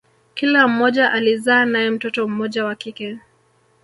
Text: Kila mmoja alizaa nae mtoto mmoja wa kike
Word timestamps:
Kila 0.33 0.67
mmoja 0.67 1.11
alizaa 1.11 1.65
nae 1.65 1.89
mtoto 1.91 2.27
mmoja 2.27 2.65
wa 2.65 2.75
kike 2.75 3.17